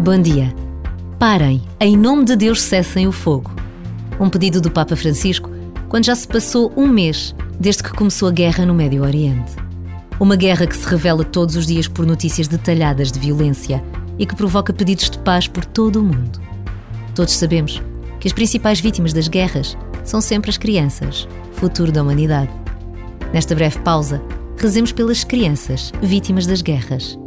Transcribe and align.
Bom 0.00 0.20
dia. 0.20 0.54
Parem, 1.18 1.62
em 1.80 1.96
nome 1.96 2.26
de 2.26 2.36
Deus 2.36 2.60
cessem 2.60 3.08
o 3.08 3.12
fogo. 3.12 3.50
Um 4.20 4.28
pedido 4.28 4.60
do 4.60 4.70
Papa 4.70 4.94
Francisco 4.94 5.50
quando 5.88 6.04
já 6.04 6.14
se 6.14 6.28
passou 6.28 6.70
um 6.76 6.86
mês 6.86 7.34
desde 7.58 7.82
que 7.82 7.92
começou 7.92 8.28
a 8.28 8.32
guerra 8.32 8.66
no 8.66 8.74
Médio 8.74 9.02
Oriente. 9.02 9.52
Uma 10.20 10.36
guerra 10.36 10.66
que 10.66 10.76
se 10.76 10.86
revela 10.86 11.24
todos 11.24 11.56
os 11.56 11.66
dias 11.66 11.88
por 11.88 12.06
notícias 12.06 12.46
detalhadas 12.46 13.10
de 13.10 13.18
violência 13.18 13.82
e 14.18 14.26
que 14.26 14.36
provoca 14.36 14.72
pedidos 14.72 15.08
de 15.08 15.18
paz 15.18 15.48
por 15.48 15.64
todo 15.64 15.96
o 15.96 16.04
mundo. 16.04 16.40
Todos 17.14 17.34
sabemos 17.34 17.82
que 18.20 18.28
as 18.28 18.34
principais 18.34 18.78
vítimas 18.78 19.14
das 19.14 19.28
guerras 19.28 19.76
são 20.04 20.20
sempre 20.20 20.50
as 20.50 20.58
crianças, 20.58 21.26
futuro 21.52 21.90
da 21.90 22.02
humanidade. 22.02 22.52
Nesta 23.32 23.54
breve 23.54 23.78
pausa, 23.78 24.22
rezemos 24.58 24.92
pelas 24.92 25.24
crianças 25.24 25.90
vítimas 26.02 26.46
das 26.46 26.60
guerras. 26.60 27.18